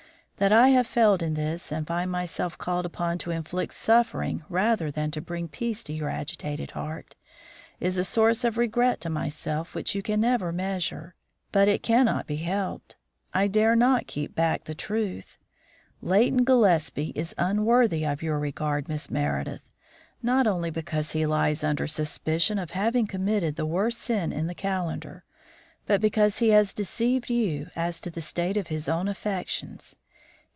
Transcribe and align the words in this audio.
That 0.37 0.51
I 0.51 0.69
have 0.69 0.87
failed 0.87 1.21
in 1.21 1.35
this 1.35 1.71
and 1.71 1.85
find 1.85 2.09
myself 2.09 2.57
called 2.57 2.83
upon 2.83 3.19
to 3.19 3.29
inflict 3.29 3.75
suffering 3.75 4.41
rather 4.49 4.89
than 4.89 5.11
to 5.11 5.21
bring 5.21 5.47
peace 5.47 5.83
to 5.83 5.93
your 5.93 6.09
agitated 6.09 6.71
heart 6.71 7.13
is 7.79 7.99
a 7.99 8.03
source 8.03 8.43
of 8.43 8.57
regret 8.57 8.99
to 9.01 9.09
myself 9.11 9.75
which 9.75 9.93
you 9.93 10.01
can 10.01 10.21
never 10.21 10.51
measure. 10.51 11.13
But 11.51 11.67
it 11.67 11.83
cannot 11.83 12.25
be 12.25 12.37
helped. 12.37 12.95
I 13.35 13.47
dare 13.47 13.75
not 13.75 14.07
keep 14.07 14.33
back 14.33 14.63
the 14.63 14.73
truth. 14.73 15.37
Leighton 16.01 16.43
Gillespie 16.43 17.11
is 17.13 17.35
unworthy 17.37 17.99
your 18.19 18.39
regard, 18.39 18.89
Miss 18.89 19.11
Meredith, 19.11 19.71
not 20.23 20.47
only 20.47 20.71
because 20.71 21.11
he 21.11 21.23
lies 21.27 21.63
under 21.63 21.85
suspicion 21.85 22.57
of 22.57 22.71
having 22.71 23.05
committed 23.05 23.57
the 23.57 23.67
worst 23.67 24.01
sin 24.01 24.33
in 24.33 24.47
the 24.47 24.55
calendar, 24.55 25.23
but 25.85 26.01
because 26.01 26.39
he 26.39 26.49
has 26.49 26.73
deceived 26.73 27.29
you 27.29 27.67
as 27.75 28.01
to 28.01 28.09
the 28.09 28.21
state 28.21 28.57
of 28.57 28.69
his 28.69 28.89
own 28.89 29.07
affections. 29.07 29.97